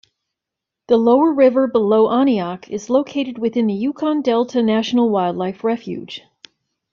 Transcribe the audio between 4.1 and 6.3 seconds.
Delta National Wildlife Refuge.